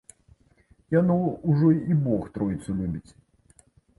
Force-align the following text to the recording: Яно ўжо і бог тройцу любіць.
Яно 0.99 1.17
ўжо 1.49 1.69
і 1.95 1.99
бог 2.07 2.23
тройцу 2.37 2.77
любіць. 2.81 3.11